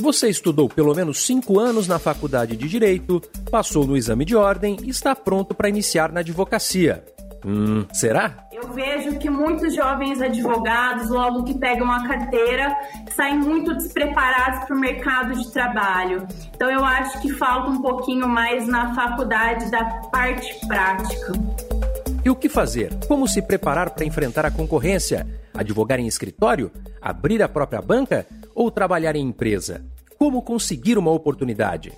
[0.00, 4.78] Você estudou pelo menos cinco anos na faculdade de Direito, passou no exame de ordem
[4.82, 7.04] e está pronto para iniciar na advocacia.
[7.44, 8.48] Hum, será?
[8.50, 12.74] Eu vejo que muitos jovens advogados, logo que pegam a carteira,
[13.14, 16.26] saem muito despreparados para o mercado de trabalho.
[16.54, 21.32] Então, eu acho que falta um pouquinho mais na faculdade da parte prática.
[22.24, 22.90] E o que fazer?
[23.06, 25.26] Como se preparar para enfrentar a concorrência?
[25.54, 26.70] Advogar em escritório?
[27.00, 28.26] Abrir a própria banca?
[28.54, 29.84] Ou trabalhar em empresa?
[30.18, 31.92] Como conseguir uma oportunidade?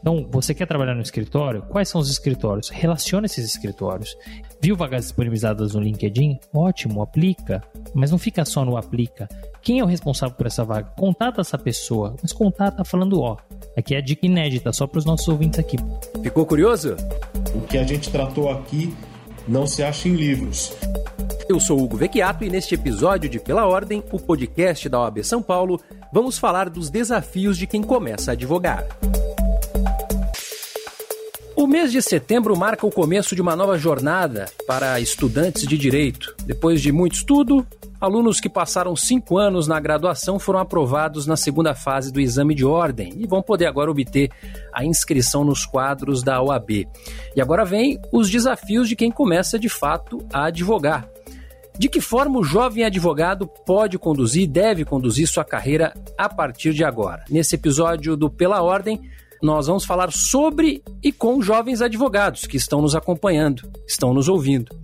[0.00, 1.62] Então, você quer trabalhar no escritório?
[1.62, 2.68] Quais são os escritórios?
[2.68, 4.16] Relacione esses escritórios.
[4.60, 6.38] Viu vagas disponibilizadas no LinkedIn?
[6.54, 7.60] Ótimo, aplica.
[7.92, 9.28] Mas não fica só no aplica.
[9.60, 10.90] Quem é o responsável por essa vaga?
[10.96, 12.14] Contata essa pessoa.
[12.22, 13.36] Mas contata falando, ó,
[13.76, 15.76] aqui é a dica inédita, só para os nossos ouvintes aqui.
[16.22, 16.94] Ficou curioso?
[17.52, 18.94] O que a gente tratou aqui
[19.48, 20.72] não se acha em livros.
[21.48, 25.40] Eu sou Hugo Vecchiato e neste episódio de Pela Ordem, o podcast da OAB São
[25.40, 25.80] Paulo,
[26.12, 28.84] vamos falar dos desafios de quem começa a advogar.
[31.54, 36.34] O mês de setembro marca o começo de uma nova jornada para estudantes de direito.
[36.44, 37.66] Depois de muito estudo,
[38.00, 42.64] alunos que passaram cinco anos na graduação foram aprovados na segunda fase do exame de
[42.64, 44.30] ordem e vão poder agora obter
[44.72, 46.86] a inscrição nos quadros da OAB.
[47.34, 51.08] E agora vem os desafios de quem começa de fato a advogar.
[51.78, 56.72] De que forma o jovem advogado pode conduzir e deve conduzir sua carreira a partir
[56.72, 57.24] de agora?
[57.28, 59.00] Nesse episódio do Pela Ordem,
[59.42, 64.74] nós vamos falar sobre e com jovens advogados que estão nos acompanhando, estão nos ouvindo.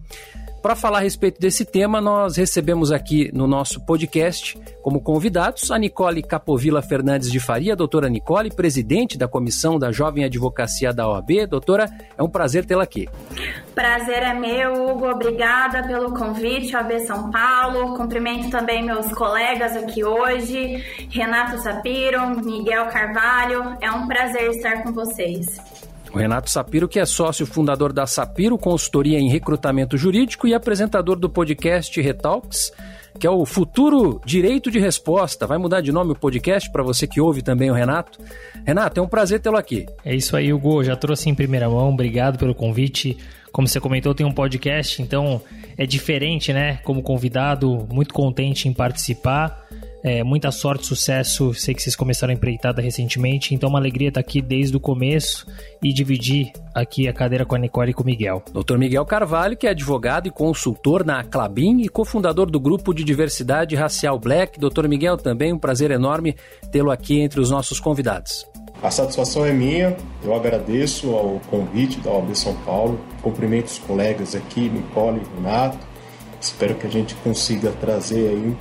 [0.63, 5.77] Para falar a respeito desse tema, nós recebemos aqui no nosso podcast, como convidados, a
[5.77, 11.49] Nicole Capovilla Fernandes de Faria, doutora Nicole, presidente da Comissão da Jovem Advocacia da OAB.
[11.49, 13.09] Doutora, é um prazer tê-la aqui.
[13.75, 15.09] Prazer é meu, Hugo.
[15.09, 17.97] Obrigada pelo convite, OAB São Paulo.
[17.97, 20.77] Cumprimento também meus colegas aqui hoje,
[21.11, 23.77] Renato Sapiro, Miguel Carvalho.
[23.81, 25.92] É um prazer estar com vocês.
[26.13, 31.17] O Renato Sapiro, que é sócio fundador da Sapiro Consultoria em Recrutamento Jurídico e apresentador
[31.17, 32.71] do podcast Retalks,
[33.19, 35.47] que é o futuro direito de resposta.
[35.47, 38.19] Vai mudar de nome o podcast para você que ouve também o Renato.
[38.67, 39.87] Renato, é um prazer tê-lo aqui.
[40.05, 40.85] É isso aí, Hugo.
[40.85, 41.89] Já trouxe em primeira mão.
[41.89, 43.17] Obrigado pelo convite.
[43.51, 45.41] Como você comentou, tem um podcast, então
[45.79, 46.79] é diferente, né?
[46.85, 49.62] Como convidado, muito contente em participar.
[50.03, 51.55] É, muita sorte, sucesso.
[51.55, 54.81] Sei que vocês começaram a empreitada recentemente, então é uma alegria estar aqui desde o
[54.81, 55.47] começo
[55.83, 58.43] e dividir aqui a cadeira com a Nicole e com o Miguel.
[58.53, 58.79] Dr.
[58.79, 63.77] Miguel Carvalho, que é advogado e consultor na Clabin e cofundador do grupo de diversidade
[63.77, 64.59] racial Black.
[64.59, 66.35] Doutor Miguel, também um prazer enorme
[66.73, 68.45] tê-lo aqui entre os nossos convidados.
[68.83, 74.35] A satisfação é minha, eu agradeço ao convite da OAB São Paulo, cumprimento os colegas
[74.35, 75.79] aqui, Nicole e Renato.
[76.41, 78.57] Espero que a gente consiga trazer aí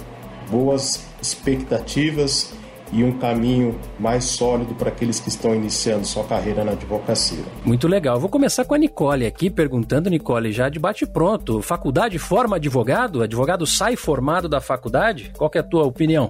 [0.51, 2.53] boas expectativas
[2.91, 7.43] e um caminho mais sólido para aqueles que estão iniciando sua carreira na advocacia.
[7.63, 8.19] Muito legal.
[8.19, 11.61] Vou começar com a Nicole aqui, perguntando, Nicole, já de bate pronto.
[11.61, 13.23] Faculdade forma advogado?
[13.23, 15.31] Advogado sai formado da faculdade?
[15.37, 16.29] Qual é a tua opinião?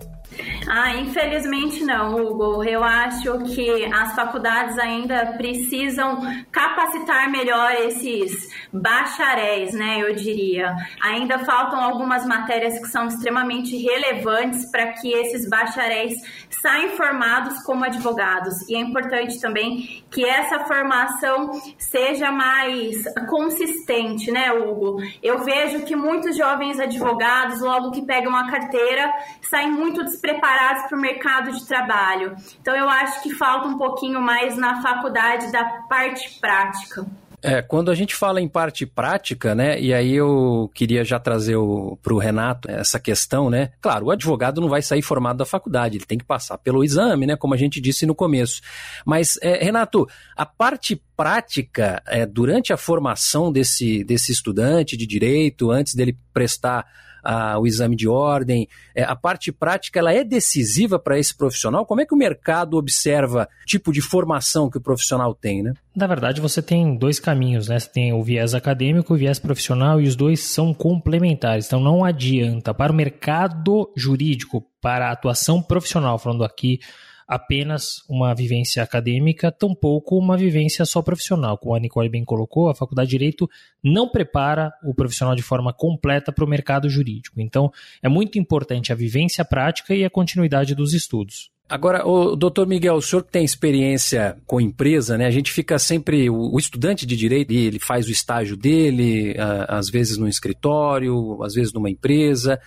[0.68, 2.64] Ah, infelizmente não, Hugo.
[2.64, 6.22] Eu acho que as faculdades ainda precisam
[6.52, 8.32] capacitar melhor esses
[8.72, 10.02] bacharéis, né?
[10.02, 10.74] Eu diria.
[11.02, 16.14] Ainda faltam algumas matérias que são extremamente relevantes para que esses bacharéis
[16.62, 18.54] saiam formados como advogados.
[18.70, 25.02] E é importante também que essa formação seja mais consistente, né, Hugo?
[25.24, 30.98] Eu vejo que muitos jovens advogados, logo que pegam a carteira, saem muito despreparados para
[30.98, 32.36] o mercado de trabalho.
[32.62, 37.06] Então, eu acho que falta um pouquinho mais na faculdade da parte prática.
[37.44, 41.56] É, quando a gente fala em parte prática, né, e aí eu queria já trazer
[42.00, 45.98] para o Renato essa questão, né, claro, o advogado não vai sair formado da faculdade,
[45.98, 48.62] ele tem que passar pelo exame, né, como a gente disse no começo.
[49.04, 50.08] Mas, é, Renato,
[50.38, 56.84] a parte prática, é, durante a formação desse, desse estudante de direito, antes dele prestar
[57.24, 58.68] a, o exame de ordem.
[58.96, 61.86] É, a parte prática ela é decisiva para esse profissional?
[61.86, 65.74] Como é que o mercado observa tipo de formação que o profissional tem, né?
[65.96, 67.78] Na verdade, você tem dois caminhos, né?
[67.78, 71.68] Você tem o viés acadêmico e o viés profissional, e os dois são complementares.
[71.68, 76.80] Então, não adianta para o mercado jurídico, para a atuação profissional, falando aqui
[77.28, 81.58] apenas uma vivência acadêmica, tampouco uma vivência só profissional.
[81.58, 83.50] Como a Nicole bem colocou, a Faculdade de Direito
[83.84, 87.40] não prepara o profissional de forma completa para o mercado jurídico.
[87.40, 87.72] Então,
[88.02, 91.52] é muito importante a vivência prática e a continuidade dos estudos.
[91.72, 95.26] Agora, o doutor Miguel, o senhor que tem experiência com empresa, né?
[95.26, 96.30] A gente fica sempre.
[96.30, 99.34] O, estudante de direito, ele faz o estágio dele,
[99.70, 102.60] às vezes no escritório, às vezes numa empresa.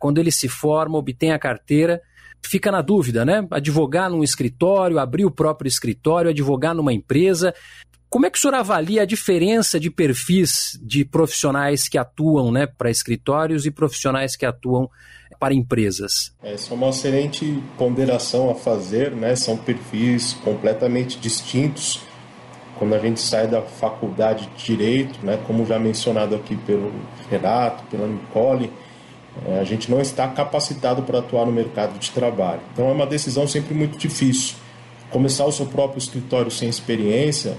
[0.00, 2.02] quando ele se forma, obtém a carteira,
[2.44, 3.46] fica na dúvida, né?
[3.50, 7.54] Advogar num escritório, abrir o próprio escritório, advogar numa empresa.
[8.12, 12.66] Como é que o senhor avalia a diferença de perfis de profissionais que atuam né,
[12.66, 14.90] para escritórios e profissionais que atuam
[15.40, 16.32] para empresas?
[16.42, 19.34] Essa é uma excelente ponderação a fazer, né?
[19.34, 22.02] São perfis completamente distintos.
[22.78, 26.92] Quando a gente sai da faculdade de Direito, né, como já mencionado aqui pelo
[27.30, 28.70] Renato, pela Nicole, é,
[29.60, 32.60] a gente não está capacitado para atuar no mercado de trabalho.
[32.72, 34.56] Então é uma decisão sempre muito difícil.
[35.10, 37.56] Começar o seu próprio escritório sem experiência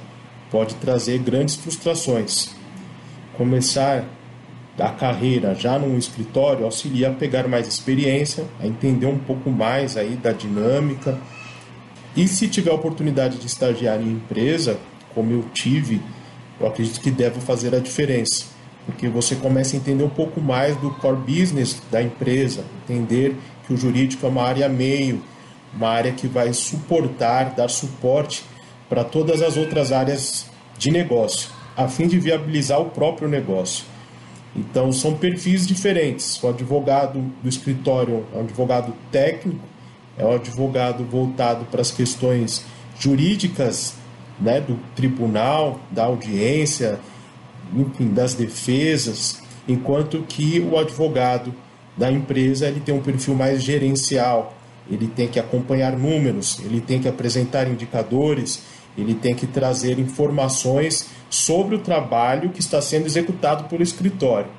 [0.51, 2.55] pode trazer grandes frustrações.
[3.37, 4.05] Começar
[4.79, 9.97] a carreira já num escritório auxilia a pegar mais experiência, a entender um pouco mais
[9.97, 11.17] aí da dinâmica.
[12.15, 14.79] E se tiver a oportunidade de estagiar em empresa,
[15.13, 16.01] como eu tive,
[16.59, 18.52] eu acredito que deve fazer a diferença
[18.85, 23.73] porque você começa a entender um pouco mais do core business da empresa, entender que
[23.73, 25.21] o jurídico é uma área meio,
[25.73, 28.43] uma área que vai suportar, dar suporte
[28.89, 30.45] para todas as outras áreas
[30.77, 33.85] de negócio, a fim de viabilizar o próprio negócio.
[34.55, 36.41] Então, são perfis diferentes.
[36.43, 39.65] O advogado do escritório é um advogado técnico,
[40.17, 42.63] é um advogado voltado para as questões
[42.99, 43.95] jurídicas
[44.39, 46.99] né, do tribunal, da audiência,
[47.75, 51.53] enfim, das defesas, enquanto que o advogado
[51.95, 54.55] da empresa ele tem um perfil mais gerencial,
[54.89, 58.63] ele tem que acompanhar números, ele tem que apresentar indicadores,
[58.97, 64.49] ele tem que trazer informações sobre o trabalho que está sendo executado pelo escritório.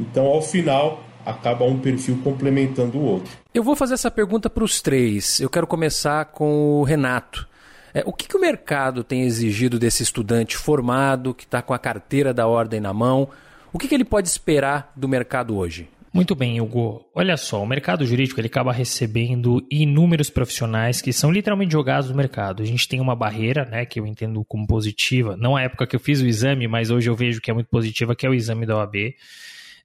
[0.00, 3.32] Então, ao final, acaba um perfil complementando o outro.
[3.52, 5.40] Eu vou fazer essa pergunta para os três.
[5.40, 7.46] Eu quero começar com o Renato.
[7.94, 11.78] É, o que, que o mercado tem exigido desse estudante formado, que está com a
[11.78, 13.30] carteira da ordem na mão?
[13.72, 15.88] O que, que ele pode esperar do mercado hoje?
[16.12, 17.04] Muito bem, Hugo.
[17.12, 22.16] Olha só, o mercado jurídico ele acaba recebendo inúmeros profissionais que são literalmente jogados no
[22.16, 22.62] mercado.
[22.62, 25.36] A gente tem uma barreira, né, que eu entendo como positiva.
[25.36, 27.66] Não a época que eu fiz o exame, mas hoje eu vejo que é muito
[27.68, 28.94] positiva, que é o exame da OAB.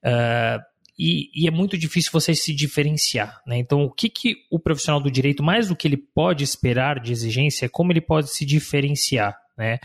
[0.04, 0.69] Uh,
[1.02, 3.40] e, e, é muito difícil você se diferenciar.
[3.46, 3.56] Né?
[3.56, 7.10] Então, o que, que o profissional do direito, mais do que ele pode esperar de
[7.10, 9.34] exigência, é como ele pode se diferenciar.
[9.56, 9.78] Né?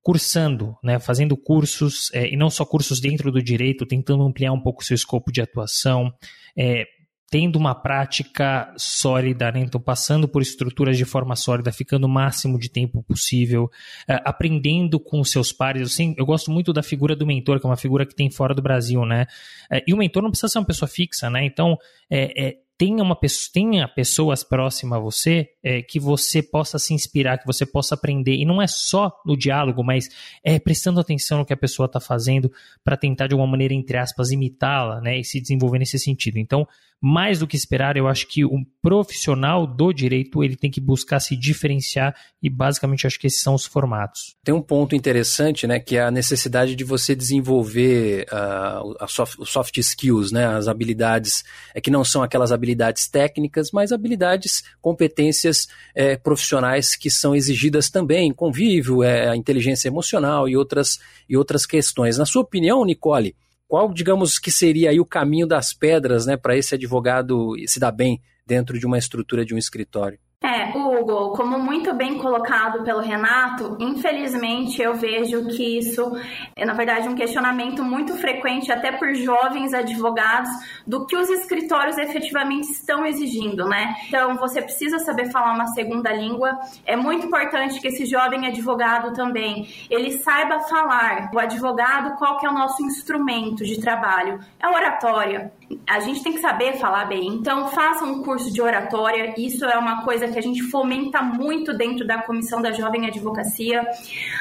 [0.00, 0.98] Cursando, né?
[0.98, 4.84] fazendo cursos, é, e não só cursos dentro do direito, tentando ampliar um pouco o
[4.84, 6.10] seu escopo de atuação,
[6.56, 6.86] é,
[7.30, 9.60] tendo uma prática sólida, né?
[9.60, 14.98] então passando por estruturas de forma sólida, ficando o máximo de tempo possível, uh, aprendendo
[14.98, 15.82] com os seus pares.
[15.82, 18.52] Assim, eu gosto muito da figura do mentor, que é uma figura que tem fora
[18.52, 19.26] do Brasil, né?
[19.72, 21.44] Uh, e o mentor não precisa ser uma pessoa fixa, né?
[21.44, 21.78] Então,
[22.10, 23.14] é, é tenha, uma,
[23.52, 28.34] tenha pessoas próximas a você é, que você possa se inspirar, que você possa aprender.
[28.36, 30.08] E não é só no diálogo, mas
[30.42, 32.50] é prestando atenção no que a pessoa está fazendo
[32.82, 36.38] para tentar, de alguma maneira, entre aspas, imitá-la né, e se desenvolver nesse sentido.
[36.38, 36.66] Então,
[37.00, 41.18] mais do que esperar, eu acho que um profissional do direito ele tem que buscar
[41.18, 44.36] se diferenciar e basicamente acho que esses são os formatos.
[44.44, 49.38] Tem um ponto interessante, né, que é a necessidade de você desenvolver uh, a soft,
[49.44, 51.42] soft skills, né, as habilidades
[51.74, 57.88] é que não são aquelas habilidades técnicas, mas habilidades, competências é, profissionais que são exigidas
[57.88, 60.98] também, convívio, é, inteligência emocional e outras
[61.28, 62.18] e outras questões.
[62.18, 63.34] Na sua opinião, Nicole?
[63.70, 67.92] Qual, digamos, que seria aí o caminho das pedras, né, para esse advogado se dar
[67.92, 70.18] bem dentro de uma estrutura de um escritório?
[70.42, 76.12] É, Hugo, como muito bem colocado pelo Renato, infelizmente eu vejo que isso
[76.56, 80.50] é, na verdade, um questionamento muito frequente, até por jovens advogados,
[80.86, 83.94] do que os escritórios efetivamente estão exigindo, né?
[84.08, 86.58] Então, você precisa saber falar uma segunda língua.
[86.84, 91.30] É muito importante que esse jovem advogado também, ele saiba falar.
[91.34, 94.38] O advogado, qual que é o nosso instrumento de trabalho?
[94.60, 95.52] É oratória.
[95.86, 97.28] A gente tem que saber falar bem.
[97.28, 99.34] Então, faça um curso de oratória.
[99.38, 103.82] Isso é uma coisa que a gente fomenta muito dentro da Comissão da Jovem Advocacia.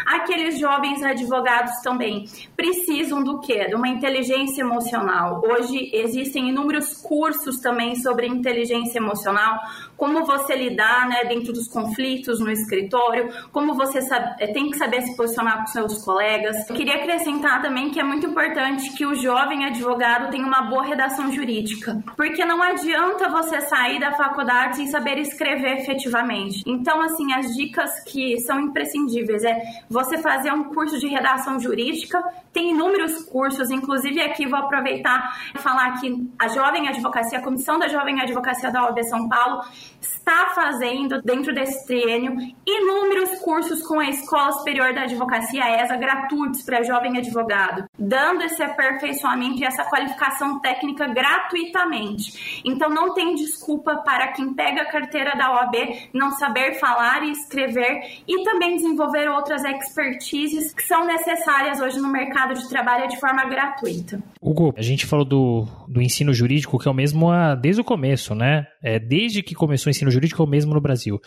[0.06, 3.66] Aqueles jovens advogados também precisam do quê?
[3.68, 5.42] De uma inteligência emocional.
[5.46, 9.60] Hoje existem inúmeros cursos também sobre inteligência emocional,
[10.00, 14.78] como você lidar né, dentro dos conflitos no escritório, como você sabe, eh, tem que
[14.78, 16.56] saber se posicionar com seus colegas.
[16.70, 20.86] Eu queria acrescentar também que é muito importante que o jovem advogado tenha uma boa
[20.86, 26.64] redação jurídica, porque não adianta você sair da faculdade sem saber escrever efetivamente.
[26.66, 32.24] Então, assim, as dicas que são imprescindíveis é você fazer um curso de redação jurídica,
[32.54, 37.78] tem inúmeros cursos, inclusive aqui vou aproveitar e falar que a Jovem Advocacia, a Comissão
[37.78, 39.62] da Jovem Advocacia da OAB São Paulo,
[40.02, 46.62] está fazendo, dentro desse triênio, inúmeros cursos com a Escola Superior da Advocacia ESA gratuitos
[46.62, 52.62] para jovem advogado, dando esse aperfeiçoamento e essa qualificação técnica gratuitamente.
[52.64, 55.76] Então não tem desculpa para quem pega a carteira da OAB
[56.14, 62.10] não saber falar e escrever e também desenvolver outras expertises que são necessárias hoje no
[62.10, 64.22] mercado de trabalho de forma gratuita.
[64.42, 67.84] Hugo, a gente falou do, do ensino jurídico que é o mesmo a, desde o
[67.84, 68.68] começo, né?
[68.82, 71.20] É, desde que começou o ensino jurídico é o mesmo no Brasil.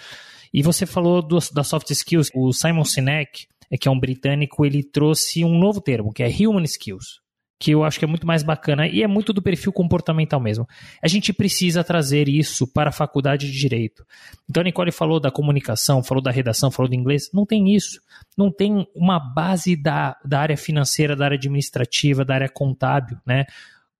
[0.52, 2.30] E você falou do, das soft skills.
[2.34, 6.28] O Simon Sinek, é que é um britânico, ele trouxe um novo termo, que é
[6.28, 7.22] human skills
[7.62, 10.66] que eu acho que é muito mais bacana e é muito do perfil comportamental mesmo.
[11.00, 14.04] A gente precisa trazer isso para a faculdade de direito.
[14.50, 17.30] Então a Nicole falou da comunicação, falou da redação, falou do inglês.
[17.32, 18.00] Não tem isso.
[18.36, 23.44] Não tem uma base da, da área financeira, da área administrativa, da área contábil, né?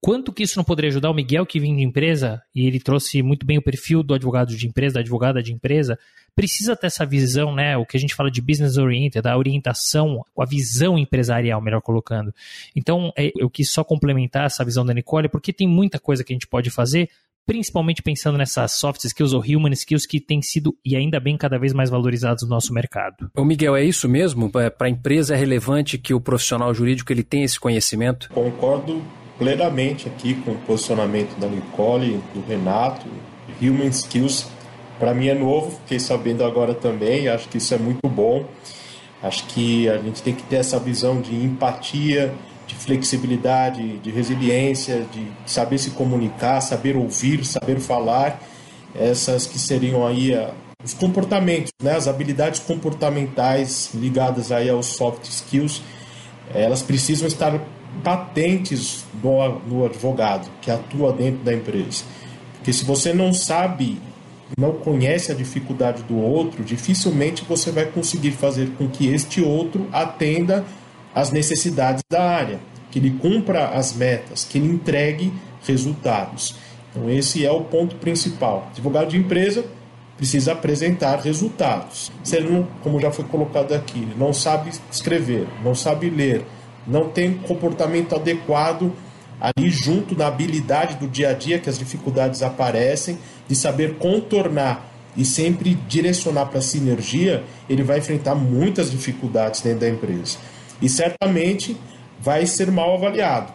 [0.05, 3.23] Quanto que isso não poderia ajudar o Miguel, que vem de empresa, e ele trouxe
[3.23, 5.97] muito bem o perfil do advogado de empresa, da advogada de empresa,
[6.35, 7.77] precisa ter essa visão, né?
[7.77, 12.35] O que a gente fala de business oriented, da orientação, a visão empresarial, melhor colocando.
[12.75, 16.33] Então, é, eu quis só complementar essa visão da Nicole, porque tem muita coisa que
[16.33, 17.09] a gente pode fazer,
[17.47, 21.61] principalmente pensando nessas soft skills ou human skills que têm sido e ainda bem cada
[21.61, 23.31] vez mais valorizados no nosso mercado.
[23.37, 24.51] O Miguel, é isso mesmo?
[24.51, 28.29] Para a empresa é relevante que o profissional jurídico ele tenha esse conhecimento?
[28.31, 29.01] Concordo
[29.43, 33.09] plenamente aqui com o posicionamento da Nicole, do Renato.
[33.61, 34.47] Human Skills,
[35.01, 38.45] para mim é novo, fiquei sabendo agora também, acho que isso é muito bom.
[39.21, 42.33] Acho que a gente tem que ter essa visão de empatia,
[42.69, 48.41] de flexibilidade, de resiliência, de saber se comunicar, saber ouvir, saber falar.
[48.95, 50.33] Essas que seriam aí
[50.85, 55.83] os comportamentos, né, as habilidades comportamentais ligadas aí aos soft skills,
[56.55, 57.61] elas precisam estar
[58.03, 62.05] patentes no, no advogado que atua dentro da empresa.
[62.55, 64.01] Porque se você não sabe,
[64.59, 69.89] não conhece a dificuldade do outro, dificilmente você vai conseguir fazer com que este outro
[69.93, 70.65] atenda
[71.15, 75.33] às necessidades da área, que ele cumpra as metas, que ele entregue
[75.67, 76.57] resultados.
[76.91, 78.69] Então, esse é o ponto principal.
[78.71, 79.65] Advogado de empresa
[80.17, 82.13] precisa apresentar resultados.
[82.23, 86.45] Se ele não, como já foi colocado aqui, não sabe escrever, não sabe ler,
[86.87, 88.93] não tem comportamento adequado
[89.41, 94.89] ali junto na habilidade do dia a dia que as dificuldades aparecem, de saber contornar
[95.17, 100.39] e sempre direcionar para a sinergia, ele vai enfrentar muitas dificuldades dentro da empresa.
[100.81, 101.77] E certamente
[102.21, 103.53] vai ser mal avaliado.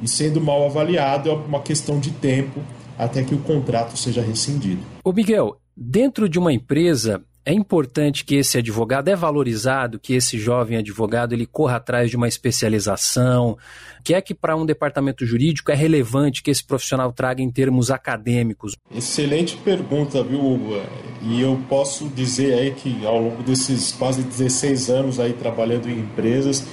[0.00, 2.60] E sendo mal avaliado é uma questão de tempo
[2.98, 4.80] até que o contrato seja rescindido.
[5.04, 10.36] Ô Miguel, dentro de uma empresa, é importante que esse advogado é valorizado, que esse
[10.38, 13.56] jovem advogado ele corra atrás de uma especialização.
[14.04, 17.90] Que é que para um departamento jurídico é relevante que esse profissional traga em termos
[17.90, 18.76] acadêmicos?
[18.94, 20.82] Excelente pergunta, viu, Hugo?
[21.22, 26.00] E eu posso dizer aí que ao longo desses quase 16 anos aí trabalhando em
[26.00, 26.66] empresas,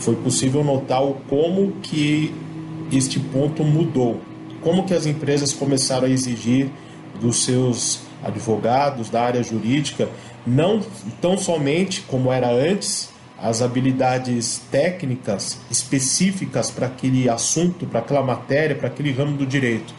[0.00, 2.34] foi possível notar o como que
[2.90, 4.20] este ponto mudou.
[4.60, 6.68] Como que as empresas começaram a exigir
[7.20, 10.08] dos seus advogados da área jurídica,
[10.46, 10.80] não
[11.20, 13.10] tão somente como era antes,
[13.42, 19.94] as habilidades técnicas específicas para aquele assunto, para aquela matéria, para aquele ramo do direito.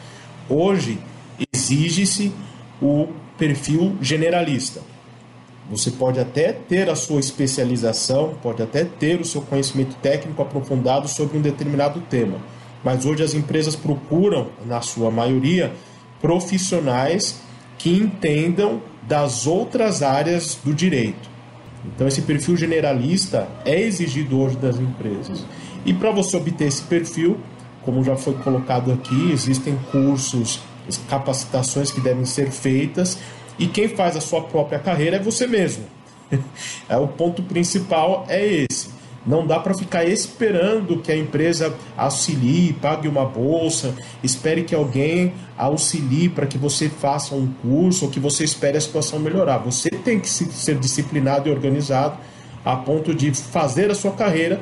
[0.48, 1.00] Hoje
[1.51, 2.32] exige-se
[2.82, 4.82] o perfil generalista.
[5.70, 11.08] Você pode até ter a sua especialização, pode até ter o seu conhecimento técnico aprofundado
[11.08, 12.38] sobre um determinado tema,
[12.84, 15.72] mas hoje as empresas procuram, na sua maioria,
[16.20, 17.42] profissionais
[17.82, 21.30] que entendam das outras áreas do direito.
[21.84, 25.44] Então, esse perfil generalista é exigido hoje das empresas.
[25.84, 27.38] E para você obter esse perfil,
[27.82, 30.60] como já foi colocado aqui, existem cursos,
[31.10, 33.18] capacitações que devem ser feitas,
[33.58, 35.86] e quem faz a sua própria carreira é você mesmo.
[36.88, 38.90] É o ponto principal é esse.
[39.25, 45.34] Não dá para ficar esperando que a empresa auxilie, pague uma bolsa, espere que alguém
[45.56, 49.60] auxilie para que você faça um curso ou que você espere a situação melhorar.
[49.60, 52.18] Você tem que ser disciplinado e organizado
[52.66, 54.60] a ponto de fazer a sua carreira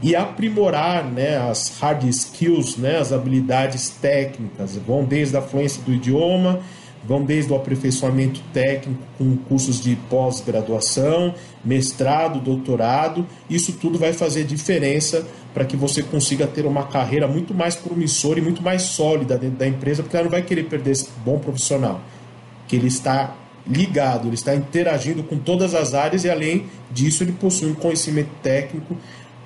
[0.00, 4.76] e aprimorar né, as hard skills, né, as habilidades técnicas.
[4.76, 6.60] Vão desde a fluência do idioma
[7.08, 11.34] vão desde o aperfeiçoamento técnico com cursos de pós-graduação,
[11.68, 13.26] mestrado, doutorado.
[13.48, 18.38] Isso tudo vai fazer diferença para que você consiga ter uma carreira muito mais promissora
[18.38, 21.38] e muito mais sólida dentro da empresa, porque ela não vai querer perder esse bom
[21.38, 22.00] profissional,
[22.66, 27.32] que ele está ligado, ele está interagindo com todas as áreas e além disso ele
[27.32, 28.96] possui um conhecimento técnico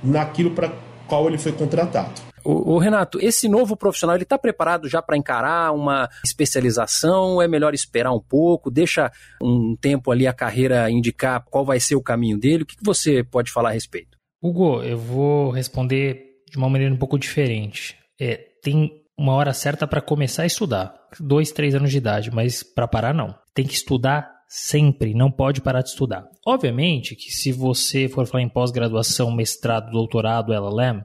[0.02, 0.72] naquilo para
[1.08, 2.31] qual ele foi contratado.
[2.44, 7.40] O, o, Renato, esse novo profissional ele está preparado já para encarar uma especialização?
[7.40, 8.70] É melhor esperar um pouco?
[8.70, 9.10] Deixa
[9.42, 12.62] um tempo ali a carreira indicar qual vai ser o caminho dele?
[12.62, 14.18] O que, que você pode falar a respeito?
[14.42, 17.96] Hugo, eu vou responder de uma maneira um pouco diferente.
[18.20, 20.94] É, tem uma hora certa para começar a estudar.
[21.20, 23.34] Dois, três anos de idade, mas para parar não.
[23.54, 26.28] Tem que estudar sempre, não pode parar de estudar.
[26.46, 31.02] Obviamente que se você for falar em pós-graduação, mestrado, doutorado, LLM,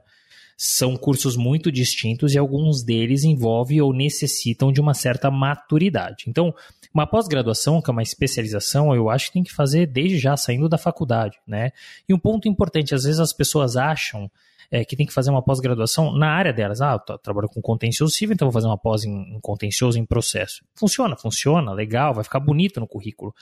[0.60, 6.24] são cursos muito distintos e alguns deles envolvem ou necessitam de uma certa maturidade.
[6.26, 6.52] Então,
[6.92, 10.68] uma pós-graduação, que é uma especialização, eu acho que tem que fazer desde já, saindo
[10.68, 11.70] da faculdade, né?
[12.08, 14.28] E um ponto importante, às vezes as pessoas acham
[14.68, 16.80] é, que tem que fazer uma pós-graduação na área delas.
[16.80, 20.04] Ah, eu trabalho com contencioso civil, então vou fazer uma pós em, em, contencioso, em
[20.04, 20.64] processo.
[20.74, 23.32] Funciona, funciona, legal, vai ficar bonito no currículo.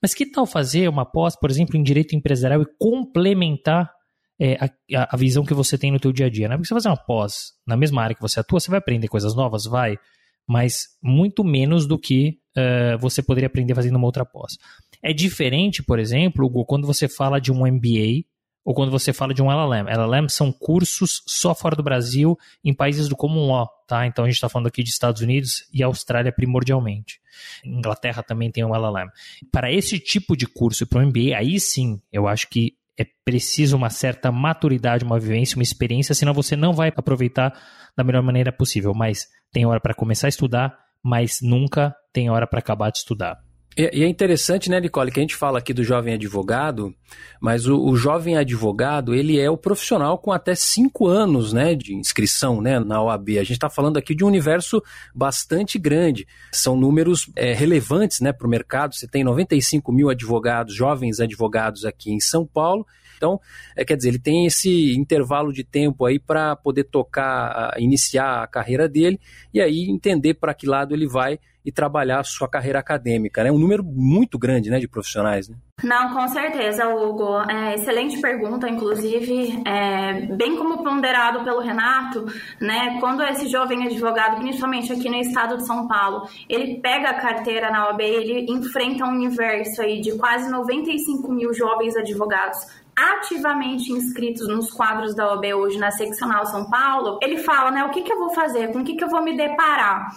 [0.00, 3.95] Mas que tal fazer uma pós, por exemplo, em direito empresarial e complementar
[4.38, 4.54] é,
[4.94, 6.56] a, a, visão que você tem no teu dia a dia, né?
[6.56, 9.34] Porque você fazer uma pós na mesma área que você atua, você vai aprender coisas
[9.34, 9.98] novas, vai,
[10.46, 14.58] mas muito menos do que uh, você poderia aprender fazendo uma outra pós.
[15.02, 18.24] É diferente, por exemplo, quando você fala de um MBA
[18.66, 19.88] ou quando você fala de um LLM.
[19.88, 24.06] LLM são cursos só fora do Brasil, em países do Common Law, tá?
[24.06, 27.20] Então a gente está falando aqui de Estados Unidos e Austrália primordialmente.
[27.64, 29.08] Inglaterra também tem um LLM.
[29.52, 33.76] Para esse tipo de curso para o MBA, aí sim, eu acho que é preciso
[33.76, 37.52] uma certa maturidade, uma vivência, uma experiência, senão você não vai aproveitar
[37.96, 38.92] da melhor maneira possível.
[38.94, 43.45] Mas tem hora para começar a estudar, mas nunca tem hora para acabar de estudar.
[43.78, 46.94] E é interessante, né, Nicole, que a gente fala aqui do jovem advogado,
[47.38, 51.94] mas o, o, jovem advogado, ele é o profissional com até cinco anos, né, de
[51.94, 53.32] inscrição, né, na OAB.
[53.32, 54.82] A gente está falando aqui de um universo
[55.14, 56.26] bastante grande.
[56.50, 58.94] São números é, relevantes, né, para o mercado.
[58.94, 62.86] Você tem 95 mil advogados, jovens advogados aqui em São Paulo.
[63.16, 63.40] Então,
[63.74, 68.46] é, quer dizer, ele tem esse intervalo de tempo aí para poder tocar, iniciar a
[68.46, 69.18] carreira dele
[69.52, 73.50] e aí entender para que lado ele vai e trabalhar a sua carreira acadêmica, né?
[73.50, 75.56] Um número muito grande, né, de profissionais, né?
[75.82, 77.40] Não, com certeza, Hugo.
[77.50, 82.24] É, excelente pergunta, inclusive, é, bem como ponderado pelo Renato,
[82.60, 82.98] né?
[83.00, 87.68] Quando esse jovem advogado, principalmente aqui no estado de São Paulo, ele pega a carteira
[87.68, 92.58] na OAB, ele enfrenta um universo aí de quase 95 mil jovens advogados
[92.96, 97.90] ativamente inscritos nos quadros da OAB hoje na seccional São Paulo, ele fala, né, o
[97.90, 100.12] que, que eu vou fazer, com o que, que eu vou me deparar.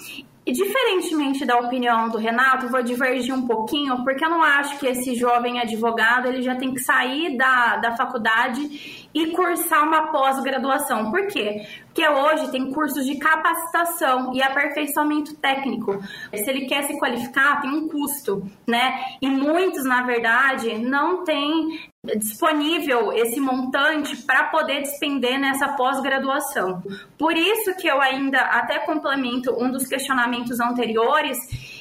[0.46, 4.88] E diferentemente da opinião do Renato, vou divergir um pouquinho, porque eu não acho que
[4.88, 11.10] esse jovem advogado ele já tem que sair da, da faculdade e cursar uma pós-graduação.
[11.12, 11.66] Por quê?
[11.86, 16.00] Porque hoje tem cursos de capacitação e aperfeiçoamento técnico.
[16.34, 19.04] Se ele quer se qualificar, tem um custo, né?
[19.22, 26.82] E muitos, na verdade, não têm disponível esse montante para poder despender nessa pós-graduação.
[27.18, 31.38] Por isso que eu ainda até complemento um dos questionamentos anteriores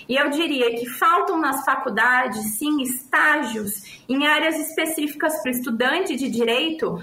[0.08, 6.30] e eu diria que faltam nas faculdades, sim, estágios em áreas específicas para estudante de
[6.30, 6.98] direito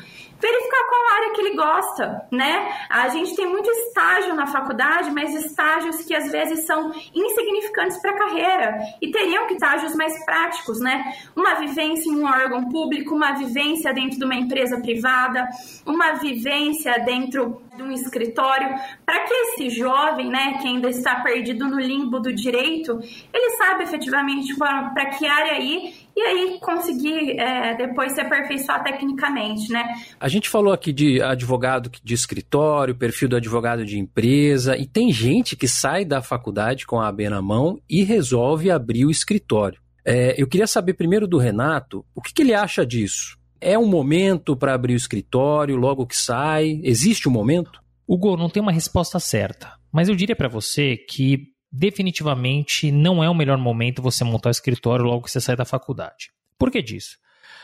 [0.46, 2.72] verificar qual área que ele gosta, né?
[2.90, 8.12] A gente tem muito estágio na faculdade, mas estágios que às vezes são insignificantes para
[8.12, 11.14] a carreira e teriam que estágios mais práticos, né?
[11.36, 15.48] Uma vivência em um órgão público, uma vivência dentro de uma empresa privada,
[15.86, 18.70] uma vivência dentro de um escritório,
[19.06, 23.00] para que esse jovem, né, que ainda está perdido no limbo do direito,
[23.34, 29.72] ele sabe efetivamente para que área ir e aí conseguir é, depois se aperfeiçoar tecnicamente,
[29.72, 29.84] né?
[30.20, 35.12] A gente falou aqui de advogado de escritório, perfil do advogado de empresa, e tem
[35.12, 39.80] gente que sai da faculdade com a AB na mão e resolve abrir o escritório.
[40.06, 43.38] É, eu queria saber primeiro do Renato, o que, que ele acha disso?
[43.60, 46.80] É um momento para abrir o escritório logo que sai?
[46.84, 47.82] Existe um momento?
[48.08, 53.30] Hugo, não tem uma resposta certa, mas eu diria para você que definitivamente não é
[53.30, 56.32] o melhor momento você montar o escritório logo que você sai da faculdade.
[56.58, 57.18] Por que disso?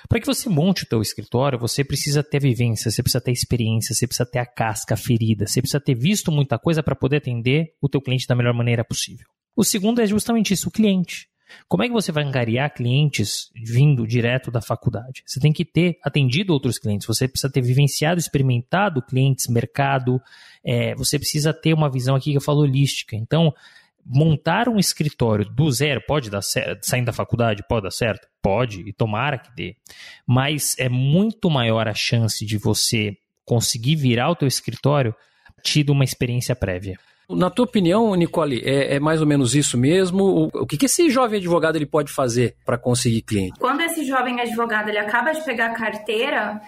[0.09, 3.95] Para que você monte o teu escritório, você precisa ter vivência, você precisa ter experiência,
[3.95, 7.17] você precisa ter a casca, a ferida, você precisa ter visto muita coisa para poder
[7.17, 9.27] atender o teu cliente da melhor maneira possível.
[9.55, 11.29] O segundo é justamente isso, o cliente.
[11.67, 15.21] Como é que você vai angariar clientes vindo direto da faculdade?
[15.25, 20.21] Você tem que ter atendido outros clientes, você precisa ter vivenciado, experimentado clientes, mercado,
[20.63, 23.15] é, você precisa ter uma visão aqui que eu falo holística.
[23.15, 23.53] Então,
[24.05, 28.27] montar um escritório do zero pode dar certo, saindo da faculdade, pode dar certo?
[28.41, 29.75] Pode, e tomara que dê.
[30.27, 35.13] Mas é muito maior a chance de você conseguir virar o teu escritório
[35.63, 36.97] tido uma experiência prévia.
[37.29, 40.23] Na tua opinião, Nicole, é, é, mais ou menos isso mesmo?
[40.23, 43.57] O, o que, que esse jovem advogado ele pode fazer para conseguir cliente?
[43.57, 46.61] Quando esse jovem advogado ele acaba de pegar a carteira,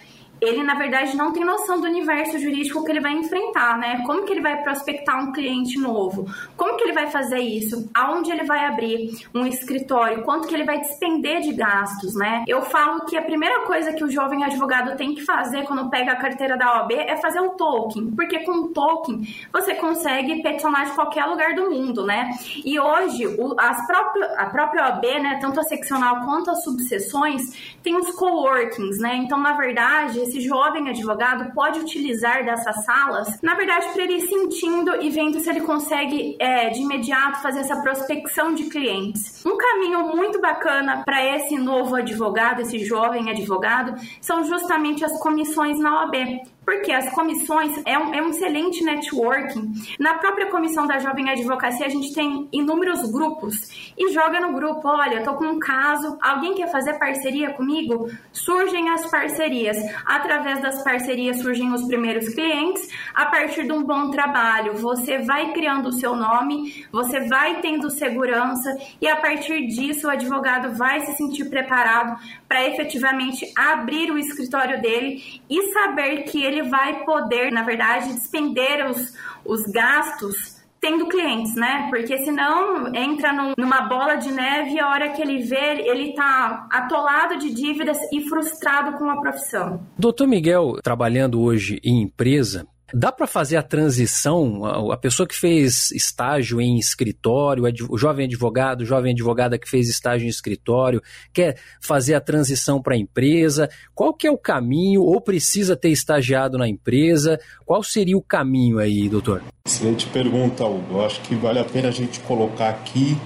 [0.43, 4.03] ele na verdade não tem noção do universo jurídico que ele vai enfrentar, né?
[4.05, 6.25] Como que ele vai prospectar um cliente novo?
[6.57, 7.89] Como que ele vai fazer isso?
[7.93, 10.23] Aonde ele vai abrir um escritório?
[10.23, 12.43] Quanto que ele vai despender de gastos, né?
[12.47, 16.11] Eu falo que a primeira coisa que o jovem advogado tem que fazer quando pega
[16.11, 20.85] a carteira da OAB é fazer o token, porque com o token você consegue peticionar
[20.85, 22.29] de qualquer lugar do mundo, né?
[22.63, 27.75] E hoje o, as próprias, a própria OAB, né, tanto a seccional quanto as subseções,
[27.81, 29.15] tem os coworkings, né?
[29.17, 34.27] Então, na verdade, esse jovem advogado pode utilizar dessas salas, na verdade, para ele ir
[34.27, 39.45] sentindo e vendo se ele consegue é, de imediato fazer essa prospecção de clientes.
[39.45, 45.77] Um caminho muito bacana para esse novo advogado, esse jovem advogado, são justamente as comissões
[45.79, 46.41] na OAB.
[46.65, 49.73] Porque as comissões é um, é um excelente networking.
[49.99, 54.87] Na própria comissão da Jovem Advocacia, a gente tem inúmeros grupos e joga no grupo:
[54.87, 58.09] olha, tô com um caso, alguém quer fazer parceria comigo?
[58.31, 59.77] Surgem as parcerias.
[60.05, 62.89] Através das parcerias surgem os primeiros clientes.
[63.13, 67.89] A partir de um bom trabalho, você vai criando o seu nome, você vai tendo
[67.89, 74.17] segurança e a partir disso o advogado vai se sentir preparado para efetivamente abrir o
[74.17, 79.13] escritório dele e saber que ele ele vai poder, na verdade, despender os,
[79.45, 81.87] os gastos tendo clientes, né?
[81.89, 86.13] Porque senão entra num, numa bola de neve e a hora que ele vê, ele
[86.13, 89.79] tá atolado de dívidas e frustrado com a profissão.
[89.97, 95.89] Doutor Miguel, trabalhando hoje em empresa, Dá para fazer a transição, a, pessoa que fez
[95.91, 101.01] estágio em escritório, o jovem advogado, jovem advogada que fez estágio em escritório,
[101.33, 105.89] quer fazer a transição para a empresa, qual que é o caminho, ou precisa ter
[105.89, 109.41] estagiado na empresa, qual seria o caminho aí, doutor?
[109.65, 111.01] Excelente pergunta, Hugo.
[111.01, 113.17] Acho que vale a pena a gente colocar aqui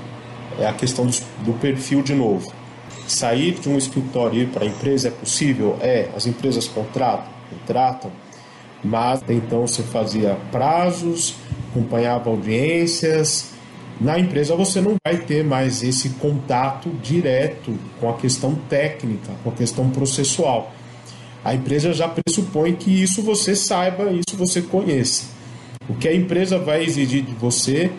[0.60, 1.06] é a questão
[1.45, 2.53] do perfil de novo.
[3.06, 5.77] Sair de um escritório e ir para a empresa é possível?
[5.82, 6.10] É.
[6.15, 7.27] As empresas contratam?
[7.49, 8.26] Contratam
[8.83, 11.35] mas então você fazia prazos,
[11.71, 13.51] acompanhava audiências.
[13.99, 19.49] Na empresa você não vai ter mais esse contato direto com a questão técnica, com
[19.49, 20.71] a questão processual.
[21.43, 25.25] A empresa já pressupõe que isso você saiba, isso você conheça.
[25.89, 27.89] O que a empresa vai exigir de você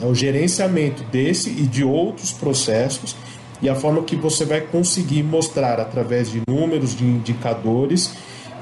[0.00, 3.16] é o gerenciamento desse e de outros processos
[3.62, 8.12] e a forma que você vai conseguir mostrar através de números, de indicadores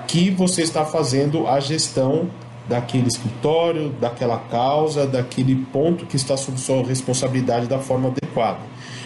[0.08, 2.28] que você está fazendo a gestão
[2.66, 8.58] daquele escritório, daquela causa, daquele ponto que está sob sua responsabilidade da forma adequada.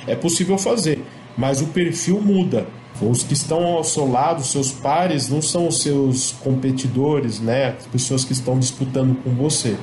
[0.07, 1.05] É possível fazer,
[1.37, 2.67] mas o perfil muda.
[3.01, 7.75] Os que estão ao seu lado, seus pares, não são os seus competidores, né?
[7.79, 9.77] As pessoas que estão disputando com você.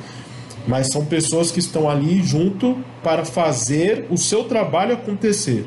[0.66, 5.66] Mas são pessoas que estão ali junto para fazer o seu trabalho acontecer.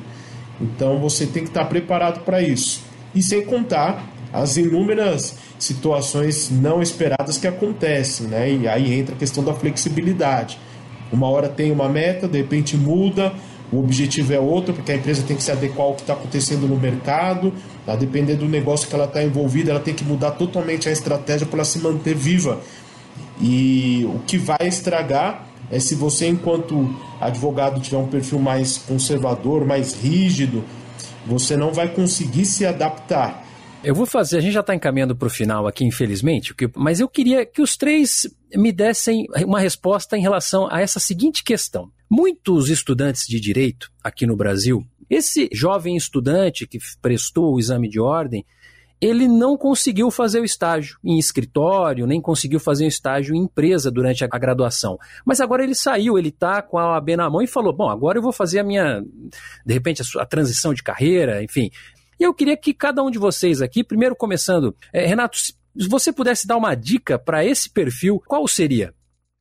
[0.61, 2.83] Então você tem que estar preparado para isso.
[3.15, 8.51] E sem contar as inúmeras situações não esperadas que acontecem, né?
[8.51, 10.59] E aí entra a questão da flexibilidade.
[11.12, 13.33] Uma hora tem uma meta, de repente muda,
[13.73, 16.66] o objetivo é outro, porque a empresa tem que se adequar ao que está acontecendo
[16.66, 17.53] no mercado,
[17.87, 21.47] a depender do negócio que ela está envolvida, ela tem que mudar totalmente a estratégia
[21.47, 22.61] para se manter viva.
[23.40, 29.64] E o que vai estragar é se você, enquanto advogado, tiver um perfil mais conservador,
[29.66, 30.62] mais rígido,
[31.27, 33.42] você não vai conseguir se adaptar.
[33.85, 37.09] Eu vou fazer, a gente já está encaminhando para o final aqui, infelizmente, mas eu
[37.09, 41.90] queria que os três me dessem uma resposta em relação a essa seguinte questão.
[42.09, 47.99] Muitos estudantes de direito aqui no Brasil, esse jovem estudante que prestou o exame de
[47.99, 48.47] ordem,
[49.03, 53.90] ele não conseguiu fazer o estágio em escritório, nem conseguiu fazer o estágio em empresa
[53.90, 54.97] durante a graduação.
[55.27, 58.18] Mas agora ele saiu, ele está com a OAB na mão e falou: Bom, agora
[58.18, 59.03] eu vou fazer a minha,
[59.66, 61.68] de repente, a, a transição de carreira, enfim,
[62.23, 65.55] e eu queria que cada um de vocês aqui, primeiro começando, é, Renato, se
[65.89, 68.95] você pudesse dar uma dica para esse perfil, qual seria?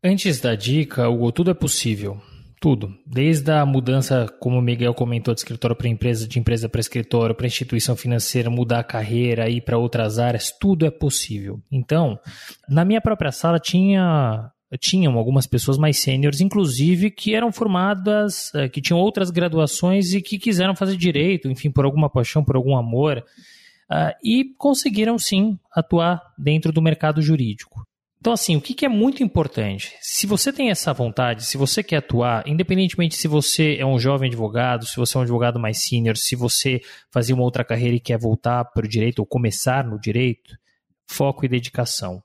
[0.03, 2.19] Antes da dica, Hugo, tudo é possível.
[2.59, 2.91] Tudo.
[3.05, 7.35] Desde a mudança, como o Miguel comentou, de escritório para empresa, de empresa para escritório,
[7.35, 11.61] para instituição financeira, mudar a carreira, ir para outras áreas, tudo é possível.
[11.71, 12.19] Então,
[12.67, 18.69] na minha própria sala tinha tinham algumas pessoas mais sêniores, inclusive, que eram formadas, eh,
[18.69, 22.77] que tinham outras graduações e que quiseram fazer direito, enfim, por alguma paixão, por algum
[22.77, 23.23] amor,
[23.89, 27.85] uh, e conseguiram sim atuar dentro do mercado jurídico.
[28.21, 29.95] Então, assim, o que, é muito importante?
[29.99, 34.27] Se você tem essa vontade, se você quer atuar, independentemente se você é um jovem
[34.29, 36.81] advogado, se você é um advogado mais sênior, se você
[37.11, 40.55] fazia uma outra carreira e quer voltar para o direito ou começar no direito,
[41.07, 42.21] foco e dedicação.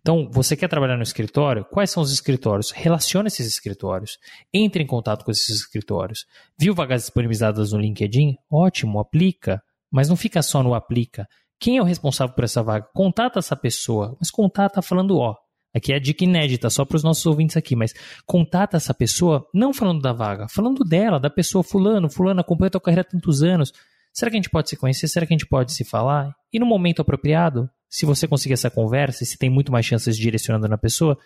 [0.00, 1.64] Então, você quer trabalhar no escritório?
[1.64, 2.70] Quais são os escritórios?
[2.70, 4.18] Relacione esses escritórios.
[4.52, 6.26] Entre em contato com esses escritórios.
[6.58, 8.36] Viu vagas disponibilizadas no LinkedIn?
[8.50, 9.62] Ótimo, aplica.
[9.90, 11.26] Mas não fica só no aplica.
[11.58, 12.86] quem é o responsável por essa vaga?
[12.94, 15.36] Contata essa pessoa, mas contata falando, ó,
[15.74, 17.92] aqui é a dica inédita, só para os nossos ouvintes aqui, mas
[18.24, 22.70] contata essa pessoa, não falando da vaga, falando dela, da pessoa, fulano, fulano, acompanha a
[22.70, 23.72] tua carreira há tantos anos,
[24.12, 25.06] será que a gente pode se conhecer?
[25.06, 26.34] Será que a gente pode se falar?
[26.52, 30.68] E no momento apropriado, se você conseguir essa conversa, se tem muito mais chances direcionando
[30.68, 31.18] na pessoa,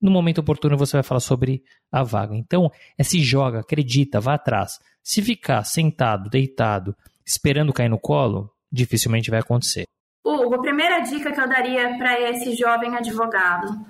[0.00, 2.36] no momento oportuno você vai falar sobre a vaga.
[2.36, 4.78] Então, é se joga, acredita, vá atrás.
[5.02, 6.94] Se ficar sentado, deitado,
[7.26, 9.84] esperando cair no colo, dificilmente vai acontecer.
[10.24, 13.84] Hugo, a primeira dica que eu daria para esse jovem advogado: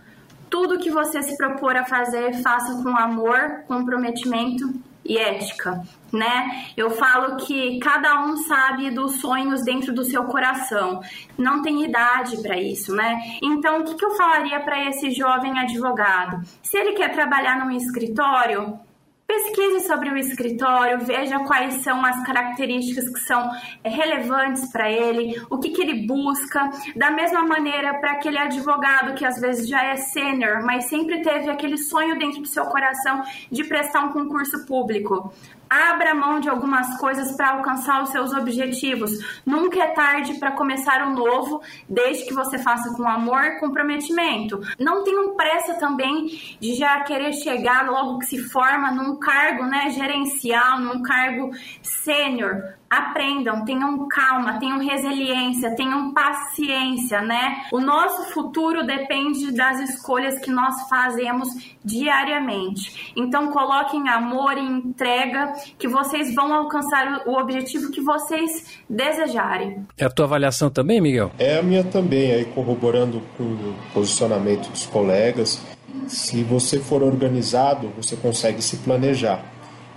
[0.48, 4.64] tudo que você se propor a fazer, faça com amor, comprometimento
[5.04, 6.66] e ética, né?
[6.76, 11.00] Eu falo que cada um sabe dos sonhos dentro do seu coração.
[11.36, 13.18] Não tem idade para isso, né?
[13.42, 16.40] Então, o que, que eu falaria para esse jovem advogado?
[16.62, 18.78] Se ele quer trabalhar num escritório,
[19.26, 23.50] Pesquise sobre o escritório, veja quais são as características que são
[23.82, 26.70] é, relevantes para ele, o que, que ele busca.
[26.94, 31.48] Da mesma maneira, para aquele advogado que às vezes já é sênior, mas sempre teve
[31.48, 35.32] aquele sonho dentro do seu coração de prestar um concurso público.
[35.74, 39.10] Abra mão de algumas coisas para alcançar os seus objetivos.
[39.44, 44.60] Nunca é tarde para começar um novo, desde que você faça com amor e comprometimento.
[44.78, 46.26] Não tenham pressa também
[46.60, 51.50] de já querer chegar logo que se forma num cargo né, gerencial, num cargo
[51.82, 57.64] sênior aprendam, tenham calma, tenham resiliência, tenham paciência, né?
[57.72, 61.48] O nosso futuro depende das escolhas que nós fazemos
[61.84, 63.12] diariamente.
[63.16, 69.84] Então coloquem amor e entrega que vocês vão alcançar o objetivo que vocês desejarem.
[69.96, 71.30] É a tua avaliação também, Miguel?
[71.38, 75.60] É a minha também, aí corroborando com o posicionamento dos colegas.
[76.06, 79.44] Se você for organizado, você consegue se planejar.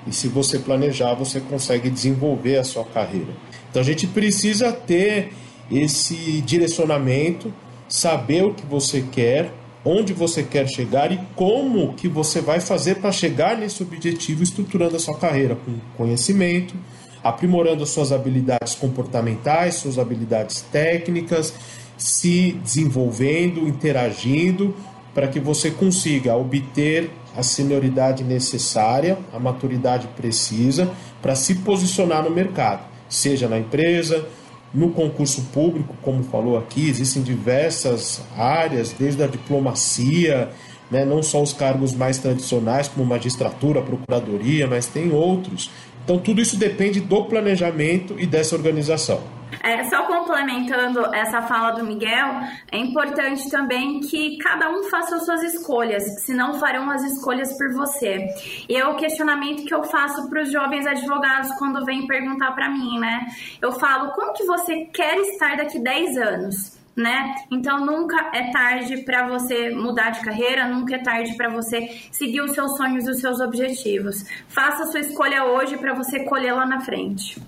[0.06, 3.34] E se você planejar, você consegue desenvolver a sua carreira.
[3.70, 5.34] Então a gente precisa ter
[5.70, 7.54] esse direcionamento,
[7.90, 9.52] saber o que você quer,
[9.88, 14.98] onde você quer chegar e como que você vai fazer para chegar nesse objetivo, estruturando
[14.98, 16.76] a sua carreira com conhecimento,
[17.24, 21.54] aprimorando suas habilidades comportamentais, suas habilidades técnicas,
[21.98, 24.76] se desenvolvendo, interagindo,
[25.14, 32.30] para que você consiga obter a senioridade necessária, a maturidade precisa para se posicionar no
[32.30, 34.28] mercado, seja na empresa,
[34.74, 40.50] no concurso público, como falou aqui, existem diversas áreas, desde a diplomacia,
[40.92, 45.70] né, não só os cargos mais tradicionais, como magistratura, procuradoria, mas tem outros.
[46.04, 49.22] Então, tudo isso depende do planejamento e dessa organização.
[49.64, 55.26] É, só complementando essa fala do Miguel, é importante também que cada um faça as
[55.26, 58.28] suas escolhas, senão farão as escolhas por você.
[58.68, 62.70] E é o questionamento que eu faço para os jovens advogados quando vêm perguntar para
[62.70, 63.26] mim, né?
[63.62, 66.78] Eu falo, como que você quer estar daqui 10 anos?
[66.96, 67.36] Né?
[67.52, 72.42] Então nunca é tarde para você mudar de carreira, nunca é tarde para você seguir
[72.42, 74.26] os seus sonhos e os seus objetivos.
[74.48, 77.40] Faça a sua escolha hoje para você colher lá na frente.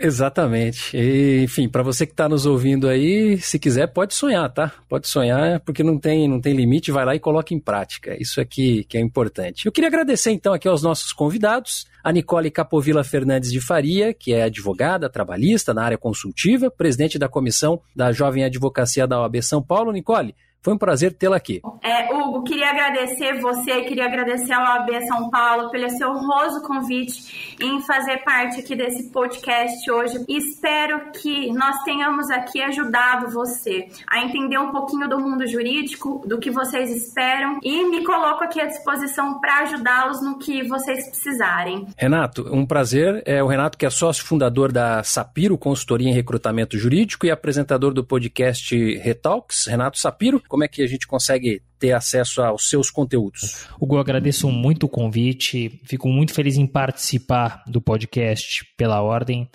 [0.00, 0.96] Exatamente.
[0.96, 4.72] E, enfim, para você que está nos ouvindo aí, se quiser, pode sonhar, tá?
[4.88, 8.16] Pode sonhar, porque não tem, não tem limite, vai lá e coloca em prática.
[8.20, 9.66] Isso aqui que é importante.
[9.66, 14.32] Eu queria agradecer então aqui aos nossos convidados, a Nicole Capovilla Fernandes de Faria, que
[14.32, 19.62] é advogada trabalhista na área consultiva, presidente da comissão da Jovem Advocacia da OAB São
[19.62, 19.92] Paulo.
[19.92, 21.60] Nicole, foi um prazer tê-la aqui.
[21.82, 27.56] É, Hugo, queria agradecer você, queria agradecer ao AB São Paulo pelo seu honroso convite
[27.60, 30.24] em fazer parte aqui desse podcast hoje.
[30.28, 36.38] Espero que nós tenhamos aqui ajudado você a entender um pouquinho do mundo jurídico, do
[36.38, 41.86] que vocês esperam e me coloco aqui à disposição para ajudá-los no que vocês precisarem.
[41.96, 43.22] Renato, um prazer.
[43.24, 47.92] É o Renato que é sócio fundador da Sapiro Consultoria em Recrutamento Jurídico e apresentador
[47.92, 49.66] do podcast Retalks.
[49.66, 53.66] Renato Sapiro, como é que a gente consegue ter acesso aos seus conteúdos?
[53.80, 59.48] Hugo, agradeço muito o convite, fico muito feliz em participar do podcast pela ordem,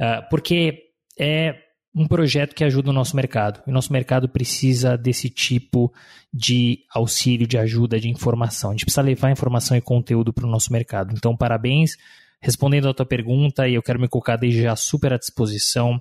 [0.00, 1.54] uh, porque é
[1.94, 3.60] um projeto que ajuda o nosso mercado.
[3.66, 5.92] E o nosso mercado precisa desse tipo
[6.32, 8.70] de auxílio, de ajuda, de informação.
[8.70, 11.12] A gente precisa levar informação e conteúdo para o nosso mercado.
[11.16, 11.96] Então, parabéns.
[12.40, 16.00] Respondendo a tua pergunta, e eu quero me colocar desde já super à disposição.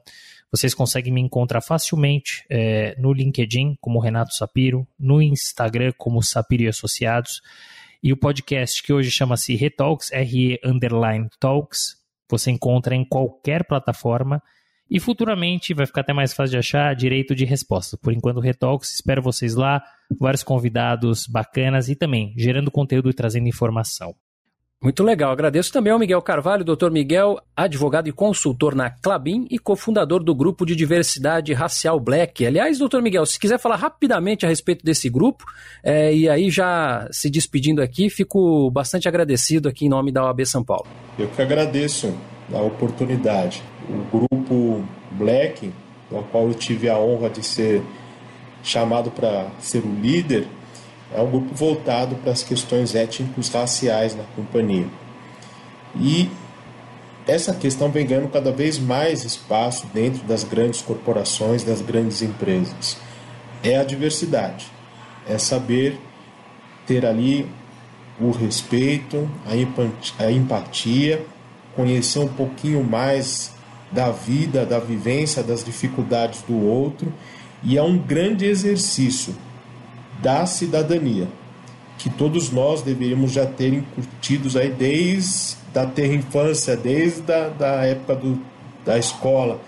[0.51, 6.63] Vocês conseguem me encontrar facilmente é, no LinkedIn como Renato Sapiro, no Instagram como Sapiro
[6.63, 7.41] e Associados,
[8.01, 11.97] e o podcast que hoje chama-se Retalks, RE Underline Talks,
[12.29, 14.41] você encontra em qualquer plataforma
[14.89, 17.97] e futuramente vai ficar até mais fácil de achar direito de resposta.
[17.97, 19.83] Por enquanto, Retalks, espero vocês lá,
[20.19, 24.15] vários convidados bacanas e também gerando conteúdo e trazendo informação.
[24.81, 25.33] Muito legal.
[25.33, 30.33] Agradeço também ao Miguel Carvalho, doutor Miguel, advogado e consultor na Clabin e cofundador do
[30.33, 32.45] grupo de diversidade racial Black.
[32.45, 35.43] Aliás, doutor Miguel, se quiser falar rapidamente a respeito desse grupo,
[35.83, 40.45] é, e aí já se despedindo aqui, fico bastante agradecido aqui em nome da OAB
[40.45, 40.87] São Paulo.
[41.17, 42.15] Eu que agradeço
[42.53, 43.61] a oportunidade.
[43.89, 45.73] O grupo Black,
[46.09, 47.83] ao qual eu tive a honra de ser
[48.63, 50.47] chamado para ser o líder,
[51.13, 54.87] é um grupo voltado para as questões étnicos raciais na companhia.
[55.95, 56.29] E
[57.27, 62.97] essa questão vem ganhando cada vez mais espaço dentro das grandes corporações, das grandes empresas.
[63.63, 64.67] É a diversidade,
[65.27, 65.99] é saber
[66.85, 67.49] ter ali
[68.19, 71.25] o respeito, a empatia,
[71.75, 73.51] conhecer um pouquinho mais
[73.91, 77.11] da vida, da vivência, das dificuldades do outro,
[77.63, 79.35] e é um grande exercício
[80.21, 81.27] da cidadania,
[81.97, 87.85] que todos nós deveríamos já ter incutidos aí desde a terra infância, desde a da
[87.85, 88.41] época do,
[88.85, 89.59] da escola,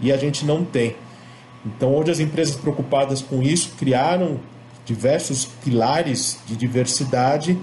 [0.00, 0.96] e a gente não tem.
[1.64, 4.40] Então, hoje as empresas preocupadas com isso criaram
[4.84, 7.56] diversos pilares de diversidade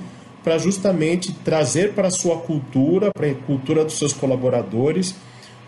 [0.43, 5.15] para justamente trazer para a sua cultura, para a cultura dos seus colaboradores,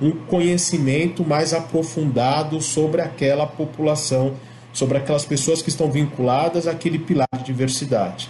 [0.01, 4.35] um conhecimento mais aprofundado sobre aquela população
[4.73, 8.29] sobre aquelas pessoas que estão vinculadas àquele pilar de diversidade.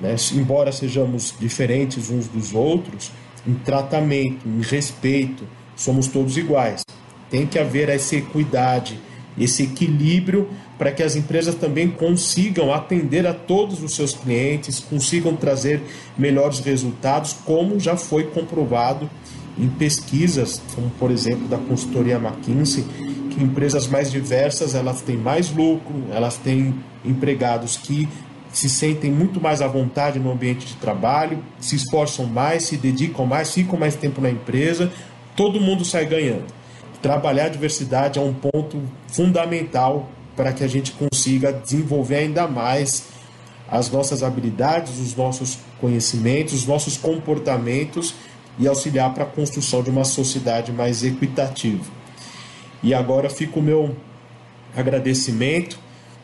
[0.00, 0.16] Né?
[0.34, 3.10] Embora sejamos diferentes uns dos outros,
[3.46, 5.44] em tratamento, em respeito,
[5.76, 6.84] somos todos iguais.
[7.30, 8.98] Tem que haver essa equidade,
[9.38, 15.34] esse equilíbrio para que as empresas também consigam atender a todos os seus clientes, consigam
[15.34, 15.82] trazer
[16.18, 19.08] melhores resultados, como já foi comprovado
[19.58, 22.84] em pesquisas, como por exemplo da consultoria McKinsey,
[23.36, 28.08] empresas mais diversas elas têm mais lucro, elas têm empregados que
[28.52, 33.26] se sentem muito mais à vontade no ambiente de trabalho, se esforçam mais, se dedicam
[33.26, 34.90] mais, ficam mais tempo na empresa,
[35.34, 36.46] todo mundo sai ganhando.
[37.02, 43.08] Trabalhar a diversidade é um ponto fundamental para que a gente consiga desenvolver ainda mais
[43.68, 48.14] as nossas habilidades, os nossos conhecimentos, os nossos comportamentos
[48.58, 51.95] e auxiliar para a construção de uma sociedade mais equitativa.
[52.82, 53.96] E agora fica o meu
[54.76, 55.78] agradecimento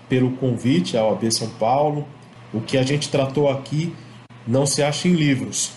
[0.08, 2.06] pelo convite à OAB São Paulo.
[2.52, 3.94] O que a gente tratou aqui
[4.46, 5.72] não se acha em livros.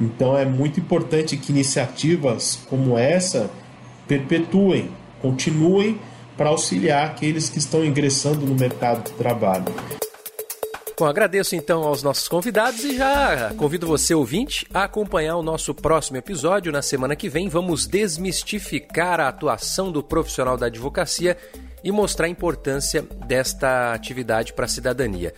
[0.00, 3.50] Então é muito importante que iniciativas como essa
[4.08, 4.90] perpetuem,
[5.20, 5.98] continuem
[6.36, 9.66] para auxiliar aqueles que estão ingressando no mercado de trabalho.
[11.00, 15.74] Bom, agradeço então aos nossos convidados e já convido você, ouvinte, a acompanhar o nosso
[15.74, 16.70] próximo episódio.
[16.70, 21.38] Na semana que vem, vamos desmistificar a atuação do profissional da advocacia
[21.82, 25.32] e mostrar a importância desta atividade para a cidadania.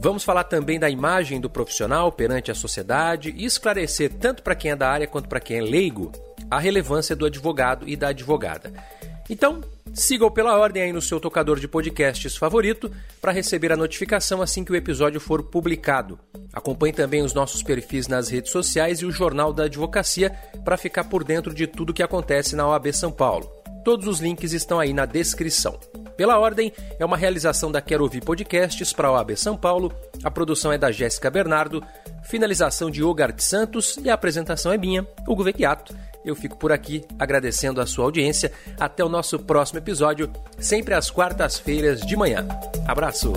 [0.00, 4.70] Vamos falar também da imagem do profissional perante a sociedade e esclarecer, tanto para quem
[4.70, 6.12] é da área quanto para quem é leigo,
[6.50, 8.72] a relevância do advogado e da advogada.
[9.28, 9.60] Então,
[9.94, 14.64] siga-o pela ordem aí no seu tocador de podcasts favorito para receber a notificação assim
[14.64, 16.18] que o episódio for publicado.
[16.52, 20.30] Acompanhe também os nossos perfis nas redes sociais e o Jornal da Advocacia
[20.64, 23.48] para ficar por dentro de tudo que acontece na OAB São Paulo.
[23.84, 25.78] Todos os links estão aí na descrição.
[26.16, 29.92] Pela ordem, é uma realização da Quero Ouvir Podcasts para a OAB São Paulo.
[30.22, 31.82] A produção é da Jéssica Bernardo,
[32.22, 35.94] finalização de Ogart Santos e a apresentação é minha, Hugo Vecchiato.
[36.24, 38.50] Eu fico por aqui agradecendo a sua audiência.
[38.78, 42.46] Até o nosso próximo episódio, sempre às quartas-feiras de manhã.
[42.86, 43.32] Abraço!